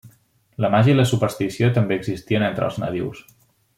La 0.63 0.69
màgia 0.75 0.91
i 0.93 0.95
la 0.99 1.05
superstició 1.11 1.69
també 1.75 1.99
existien 2.01 2.47
entre 2.47 2.67
els 2.71 2.81
nadius. 2.85 3.23